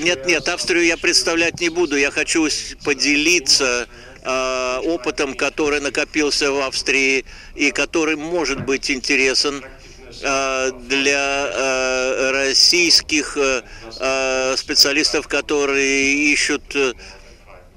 [0.00, 1.96] Нет, нет, Австрию я представлять не буду.
[1.96, 2.48] Я хочу
[2.84, 3.88] поделиться
[4.22, 7.24] э, опытом, который накопился в Австрии
[7.54, 9.62] и который может быть интересен
[10.20, 13.36] для российских
[14.56, 16.76] специалистов, которые ищут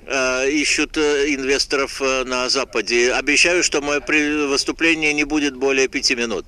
[0.08, 3.14] ищут инвесторов на Западе.
[3.14, 4.02] Обещаю, что мое
[4.48, 6.46] выступление не будет более пяти минут.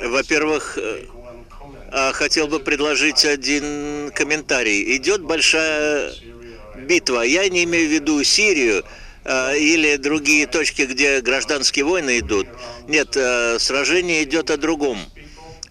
[0.00, 0.78] Во-первых,
[2.12, 4.96] хотел бы предложить один комментарий.
[4.96, 6.12] Идет большая
[6.82, 7.22] битва.
[7.22, 8.84] Я не имею в виду Сирию
[9.24, 12.46] э, или другие точки, где гражданские войны идут.
[12.88, 14.98] Нет, э, сражение идет о другом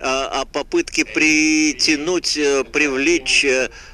[0.04, 3.46] о попытке притянуть, э, привлечь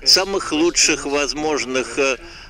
[0.06, 2.00] самых лучших возможных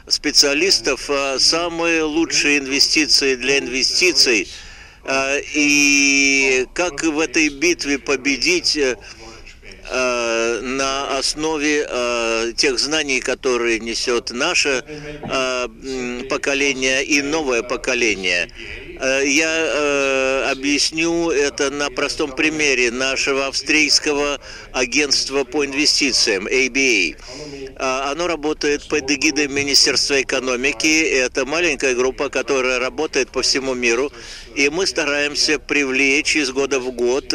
[0.08, 1.10] специалистов,
[1.40, 4.48] самые лучшие инвестиции для инвестиций.
[5.56, 8.78] И как в этой битве победить
[9.90, 15.68] Э, на основе э, тех знаний, которые несет наше э,
[16.30, 18.50] поколение и новое поколение.
[19.00, 24.40] Я объясню это на простом примере нашего австрийского
[24.72, 27.16] агентства по инвестициям, ABA.
[27.78, 31.02] Оно работает под эгидой Министерства экономики.
[31.10, 34.12] Это маленькая группа, которая работает по всему миру.
[34.56, 37.34] И мы стараемся привлечь из года в год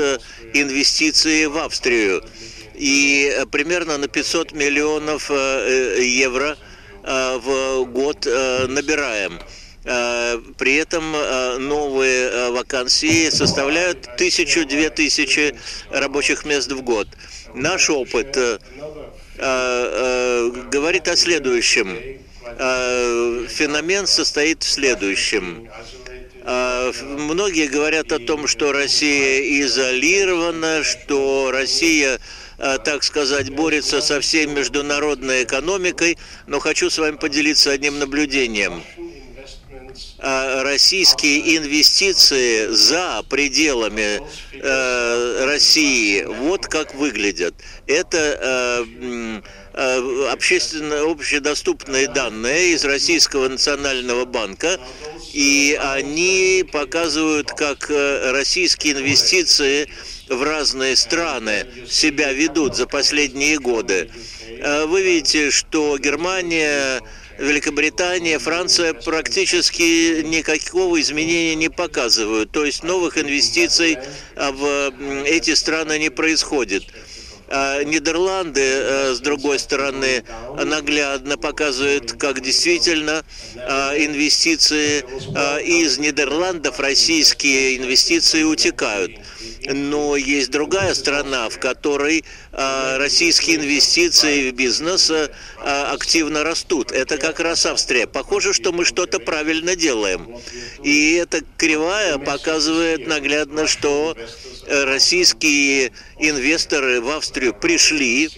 [0.52, 2.22] инвестиции в Австрию
[2.82, 6.56] и э, примерно на 500 миллионов э, э, евро
[7.04, 8.26] в год
[8.68, 9.40] набираем.
[9.84, 11.12] При этом
[11.66, 15.56] новые вакансии составляют тысячу-две тысячи
[15.90, 17.08] рабочих мест в год.
[17.54, 18.36] Наш опыт
[19.38, 21.98] говорит о следующем.
[23.48, 25.68] Феномен состоит в следующем.
[26.44, 32.20] Многие говорят о том, что Россия изолирована, что Россия
[32.64, 36.16] Э, так сказать, борется со всей международной экономикой,
[36.46, 38.84] но хочу с вами поделиться одним наблюдением.
[40.24, 44.20] Э, российские инвестиции за пределами
[44.52, 47.54] э, России вот как выглядят.
[47.88, 48.86] Это
[50.30, 54.78] общественно общедоступные данные из Российского национального банка,
[55.32, 59.88] и они показывают, как российские инвестиции
[60.28, 64.10] в разные страны себя ведут за последние годы.
[64.60, 67.00] Э, вы видите, что Германия,
[67.42, 72.52] Великобритания, Франция практически никакого изменения не показывают.
[72.52, 73.98] То есть новых инвестиций
[74.36, 74.92] в
[75.26, 76.84] эти страны не происходит.
[77.48, 80.22] А Нидерланды, э, с другой стороны,
[80.64, 83.24] наглядно показывают, как действительно
[83.56, 83.60] э,
[84.06, 85.04] инвестиции
[85.66, 89.10] из Нидерландов, российские инвестиции утекают.
[89.66, 96.92] Но есть другая страна, в которой а, российские инвестиции в бизнес а, активно растут.
[96.92, 98.06] Это как раз Австрия.
[98.06, 100.36] Похоже, что мы что-то правильно делаем.
[100.82, 104.16] И эта кривая показывает наглядно, что
[104.68, 108.30] российские инвесторы в Австрию пришли,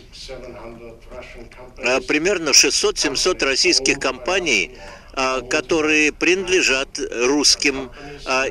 [1.85, 4.77] а, примерно 600-700 российских компаний
[5.15, 7.91] которые принадлежат русским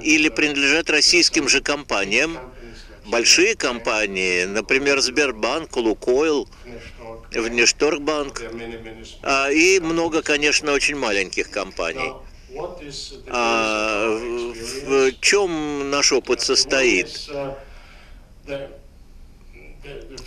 [0.02, 2.38] или принадлежат российским же компаниям,
[3.06, 6.48] большие компании, например, Сбербанк, Лукойл,
[7.32, 8.44] Внешторгбанк,
[9.24, 12.12] а, и много, конечно, очень маленьких компаний.
[13.28, 17.30] А в чем наш опыт состоит?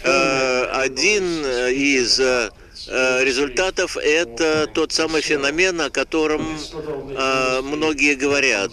[0.04, 2.50] А, один из а,
[2.88, 6.58] результатов– это тот самый феномен, о котором
[7.16, 8.72] а, многие говорят.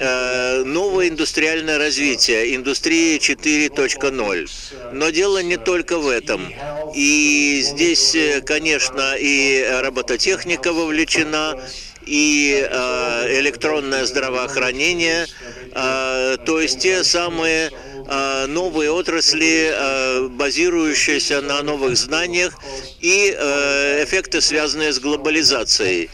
[0.00, 4.48] Э, новое индустриальное развитие, индустрия 4.0.
[4.92, 6.52] Но дело не только в этом.
[6.94, 11.58] И здесь, э, конечно, и робототехника вовлечена,
[12.06, 15.26] и э, электронное здравоохранение,
[15.74, 17.70] то есть те самые
[18.08, 22.54] новые отрасли, базирующиеся на новых знаниях
[23.00, 26.10] и эффекты, связанные с глобализацией.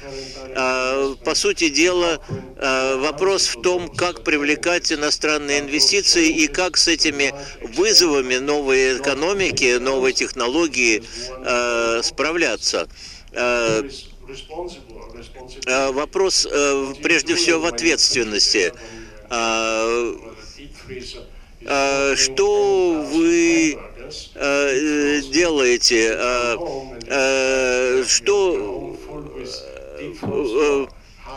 [1.24, 2.20] По сути дела,
[2.98, 10.12] вопрос в том, как привлекать иностранные инвестиции и как с этими вызовами новой экономики, новой
[10.12, 11.02] технологии
[12.02, 12.88] справляться.
[15.66, 16.48] Вопрос
[17.02, 18.72] прежде всего в ответственности.
[22.16, 23.78] Что вы
[25.32, 26.16] делаете?
[28.06, 28.84] Что
[30.20, 30.86] Э,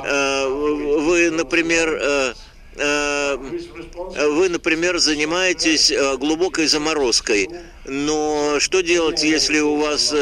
[0.04, 2.36] э, вы, например,
[2.78, 7.50] вы, например, занимаетесь глубокой заморозкой,
[7.86, 10.14] но что делать, если у вас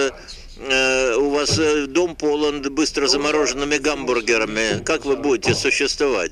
[0.57, 4.83] у вас э, дом полон быстро замороженными гамбургерами.
[4.83, 6.31] Как вы будете существовать?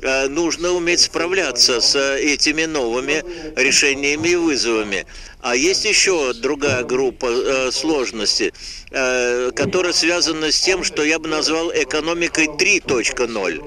[0.00, 3.24] Э, нужно уметь справляться с этими новыми
[3.56, 5.06] решениями и вызовами.
[5.40, 8.52] А есть еще другая группа сложностей,
[8.90, 13.62] которая связана с тем, что я бы назвал экономикой 3.0.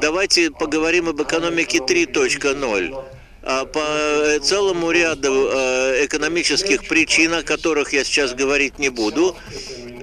[0.00, 3.13] Давайте поговорим об экономике 3.0.
[3.46, 9.36] А по целому ряду э, экономических причин, о которых я сейчас говорить не буду,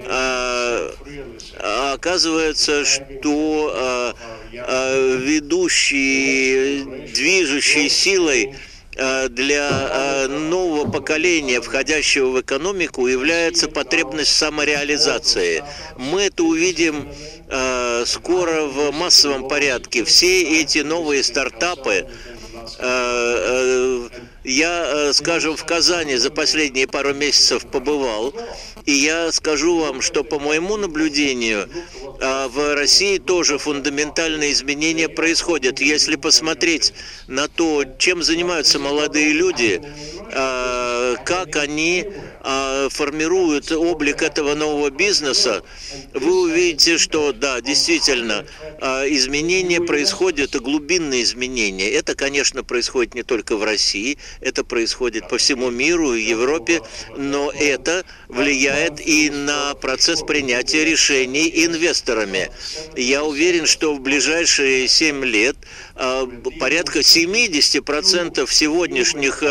[0.06, 0.94] а,
[1.92, 4.14] оказывается, что
[4.52, 8.54] э, ведущей, движущей силой
[8.94, 15.64] э, для нового поколения, входящего в экономику, является потребность самореализации.
[15.96, 17.08] Мы это увидим
[18.06, 20.04] скоро в массовом порядке.
[20.04, 22.31] Все эти новые стартапы, Э, э,
[24.44, 28.34] я, э, скажем, в Казани за последние пару месяцев побывал,
[28.86, 31.68] и я скажу вам, что по моему наблюдению
[32.20, 35.80] в России тоже фундаментальные изменения происходят.
[35.80, 36.92] Если посмотреть
[37.28, 39.80] на то, чем занимаются молодые люди,
[40.30, 42.06] как они
[42.44, 45.62] а, формируют облик этого нового бизнеса,
[46.12, 48.44] вы увидите, что да, действительно,
[48.80, 51.88] а, изменения происходят, глубинные изменения.
[51.90, 56.82] Это, конечно, происходит не только в России, это происходит по всему миру и Европе,
[57.16, 62.50] но это влияет и на процесс принятия решений инвесторами.
[62.96, 65.56] Я уверен, что в ближайшие 7 лет
[65.94, 66.26] а,
[66.58, 69.44] порядка 70% сегодняшних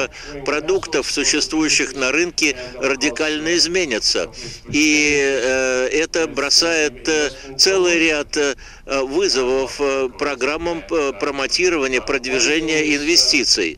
[0.44, 4.32] продуктов, существующих на рынке, радикально изменятся.
[4.72, 8.56] И э, это бросает э, целый ряд э,
[8.86, 9.80] вызовов
[10.18, 10.84] программам
[11.20, 13.78] промотирования, продвижения инвестиций.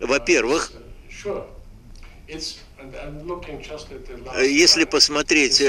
[0.00, 0.72] Во-первых,
[4.42, 5.62] если посмотреть,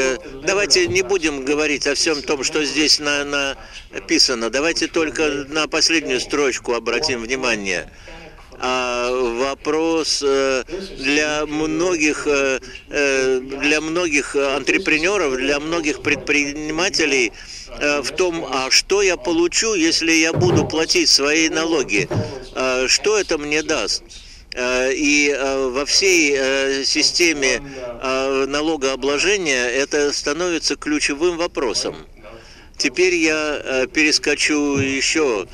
[0.46, 3.58] давайте не будем говорить о всем том, что здесь на, на
[3.92, 7.92] написано, давайте только на последнюю строчку обратим внимание
[8.62, 10.64] вопрос э,
[10.98, 12.60] для многих, э,
[12.90, 17.32] э, для многих антрепренеров, для многих предпринимателей
[18.04, 22.10] в том, а что я получу, если я буду платить свои налоги,
[22.88, 24.04] что это мне даст.
[24.58, 27.62] И во всей системе
[28.04, 31.96] налогообложения это становится ключевым вопросом.
[32.82, 35.46] Теперь я перескочу еще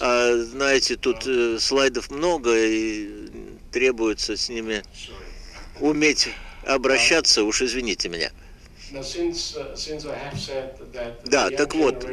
[0.00, 3.28] а, знаете, тут э, слайдов много, и
[3.70, 4.82] требуется с ними
[5.78, 6.30] уметь
[6.64, 8.30] обращаться, уж извините меня.
[11.26, 12.06] Да, так вот,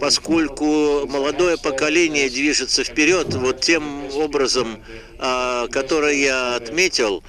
[0.00, 4.82] поскольку молодое поколение движется вперед вот тем образом,
[5.18, 7.22] а, который я отметил,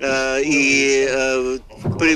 [0.00, 1.58] а, и а,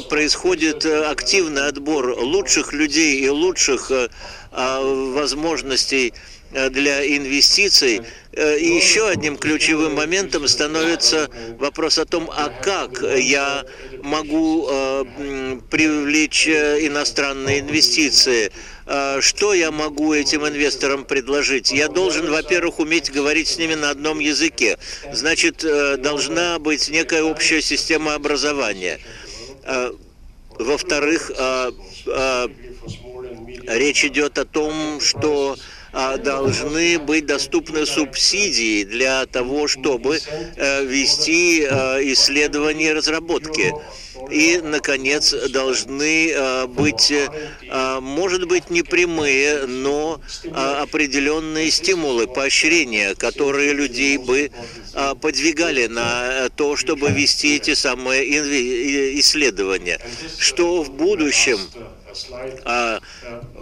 [0.08, 3.90] происходит активный отбор лучших людей и лучших
[4.52, 6.14] возможностей
[6.52, 8.02] Э, для инвестиций.
[8.36, 13.64] Э, и еще одним ключевым моментом становится вопрос о том, а как я
[14.02, 15.04] могу э,
[15.70, 18.52] привлечь иностранные инвестиции,
[19.20, 21.72] что я могу этим инвесторам предложить?
[21.72, 24.78] Я должен, во-первых, уметь говорить с ними на одном языке.
[25.12, 25.64] Значит,
[26.00, 29.00] должна быть некая общая система образования.
[30.50, 31.32] Во-вторых,
[33.66, 35.56] речь идет о том, что
[36.18, 40.20] должны быть доступны субсидии для того, чтобы
[40.56, 43.72] э, вести э, исследования и разработки.
[44.30, 47.12] И, наконец, должны э, быть,
[48.00, 50.20] может быть, не прямые, но
[50.52, 54.50] определенные стимулы, поощрения, которые людей бы
[55.20, 60.00] подвигали на то, чтобы вести эти самые исследования.
[60.38, 61.58] Что в будущем
[62.64, 63.00] а,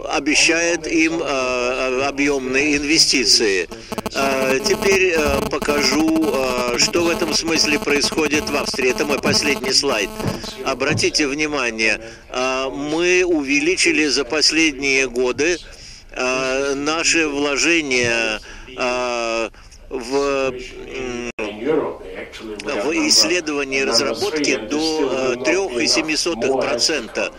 [0.09, 3.67] обещает им а, объемные инвестиции.
[4.15, 5.15] А, теперь
[5.49, 6.33] покажу,
[6.77, 8.91] что в этом смысле происходит в Австрии.
[8.91, 10.09] Это мой последний слайд.
[10.65, 12.01] Обратите внимание,
[12.71, 15.57] мы увеличили за последние годы
[16.15, 18.39] наши вложения
[19.89, 20.53] в
[22.39, 27.31] в исследовании и разработке до 3,7%.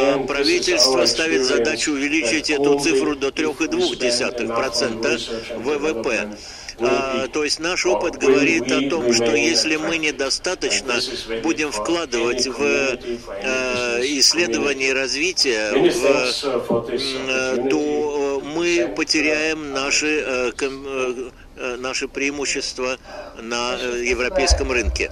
[0.00, 5.20] А правительство ставит задачу увеличить эту цифру до 3,2%
[5.58, 6.36] ВВП.
[6.82, 10.94] А, то есть наш опыт говорит о том, что если мы недостаточно
[11.42, 12.96] будем вкладывать в э,
[14.18, 16.06] исследование и развитие, в,
[16.88, 20.52] э, то мы потеряем наши,
[21.78, 22.96] наши преимущества
[23.38, 25.10] на европейском рынке.